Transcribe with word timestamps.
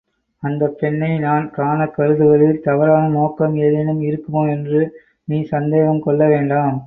அந்தப் 0.43 0.77
பெண்ணை 0.79 1.19
நான் 1.19 1.45
காணக் 1.51 1.93
கருதுவதில் 1.97 2.61
தவறான 2.61 3.03
நோக்கம் 3.09 3.55
ஏதேனும் 3.57 4.01
இருக்குமோ 4.01 4.43
என்று 4.49 4.81
நீ 5.27 5.39
சந்தேகம் 5.45 6.01
கொள்ள 6.01 6.21
வேண்டாம். 6.27 6.77